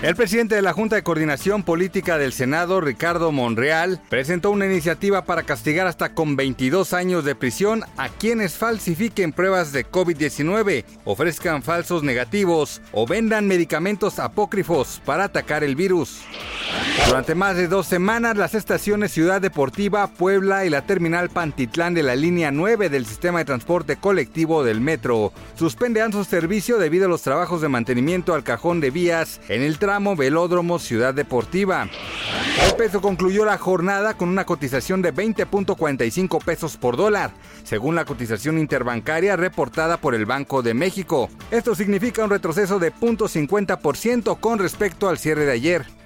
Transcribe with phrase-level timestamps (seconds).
[0.00, 5.24] El presidente de la Junta de Coordinación Política del Senado, Ricardo Monreal, presentó una iniciativa
[5.24, 11.64] para castigar hasta con 22 años de prisión a quienes falsifiquen pruebas de COVID-19, ofrezcan
[11.64, 16.20] falsos negativos o vendan medicamentos apócrifos para atacar el virus.
[17.06, 22.02] Durante más de dos semanas, las estaciones Ciudad Deportiva, Puebla y la terminal Pantitlán de
[22.02, 27.08] la línea 9 del sistema de transporte colectivo del metro suspenderán su servicio debido a
[27.08, 31.88] los trabajos de mantenimiento al cajón de vías en el tramo Velódromo Ciudad Deportiva.
[32.62, 37.30] El peso concluyó la jornada con una cotización de 20.45 pesos por dólar,
[37.64, 41.30] según la cotización interbancaria reportada por el Banco de México.
[41.50, 45.97] Esto significa un retroceso de 0.50% con respecto al cierre de ayer.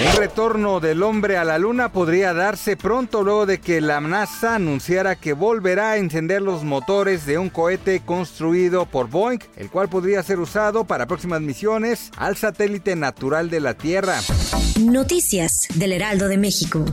[0.00, 4.56] Un retorno del hombre a la luna podría darse pronto luego de que la NASA
[4.56, 9.88] anunciara que volverá a encender los motores de un cohete construido por Boeing, el cual
[9.88, 14.16] podría ser usado para próximas misiones al satélite natural de la Tierra.
[14.80, 16.84] Noticias del Heraldo de México.